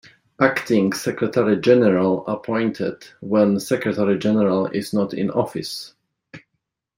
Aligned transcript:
Acting 0.39 0.93
Secretary-general 0.93 2.25
appointed 2.25 3.03
when 3.19 3.59
Secretary-general 3.59 4.65
is 4.69 4.93
not 4.95 5.13
in 5.13 5.29
office. 5.29 5.93